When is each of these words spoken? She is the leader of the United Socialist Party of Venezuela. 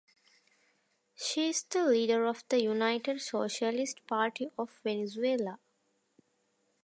She 1.15 1.49
is 1.49 1.61
the 1.61 1.85
leader 1.85 2.25
of 2.25 2.43
the 2.49 2.59
United 2.63 3.21
Socialist 3.21 4.01
Party 4.07 4.49
of 4.57 4.81
Venezuela. 4.83 5.59